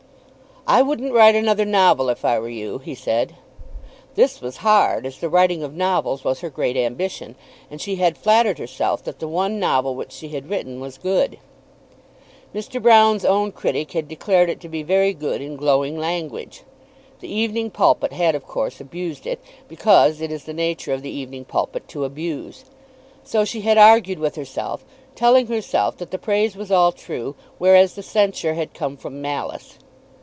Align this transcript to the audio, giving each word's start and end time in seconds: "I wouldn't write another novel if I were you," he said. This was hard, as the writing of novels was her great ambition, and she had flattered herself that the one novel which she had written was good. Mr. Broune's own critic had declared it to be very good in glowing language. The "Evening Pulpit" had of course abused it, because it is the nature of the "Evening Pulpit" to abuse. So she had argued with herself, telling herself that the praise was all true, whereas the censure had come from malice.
"I 0.67 0.83
wouldn't 0.83 1.11
write 1.13 1.35
another 1.35 1.65
novel 1.65 2.07
if 2.09 2.23
I 2.23 2.37
were 2.39 2.47
you," 2.47 2.77
he 2.77 2.93
said. 2.93 3.35
This 4.13 4.41
was 4.41 4.57
hard, 4.57 5.07
as 5.07 5.17
the 5.17 5.27
writing 5.27 5.63
of 5.63 5.75
novels 5.75 6.23
was 6.23 6.39
her 6.41 6.51
great 6.51 6.77
ambition, 6.77 7.35
and 7.71 7.81
she 7.81 7.95
had 7.95 8.15
flattered 8.17 8.59
herself 8.59 9.03
that 9.03 9.17
the 9.19 9.27
one 9.27 9.59
novel 9.59 9.95
which 9.95 10.11
she 10.11 10.29
had 10.29 10.49
written 10.51 10.79
was 10.79 10.99
good. 10.99 11.39
Mr. 12.55 12.79
Broune's 12.81 13.25
own 13.25 13.51
critic 13.51 13.93
had 13.93 14.07
declared 14.07 14.51
it 14.51 14.61
to 14.61 14.69
be 14.69 14.83
very 14.83 15.13
good 15.13 15.41
in 15.41 15.55
glowing 15.57 15.97
language. 15.99 16.61
The 17.21 17.27
"Evening 17.33 17.71
Pulpit" 17.71 18.13
had 18.13 18.35
of 18.35 18.45
course 18.45 18.79
abused 18.79 19.25
it, 19.25 19.39
because 19.67 20.21
it 20.21 20.31
is 20.31 20.43
the 20.43 20.53
nature 20.53 20.93
of 20.93 21.01
the 21.01 21.09
"Evening 21.11 21.43
Pulpit" 21.43 21.87
to 21.89 22.05
abuse. 22.05 22.65
So 23.23 23.43
she 23.43 23.61
had 23.61 23.79
argued 23.79 24.19
with 24.19 24.35
herself, 24.35 24.85
telling 25.15 25.47
herself 25.47 25.97
that 25.97 26.11
the 26.11 26.19
praise 26.19 26.55
was 26.55 26.71
all 26.71 26.91
true, 26.91 27.35
whereas 27.57 27.95
the 27.95 28.03
censure 28.03 28.53
had 28.53 28.75
come 28.75 28.95
from 28.95 29.21
malice. 29.23 29.79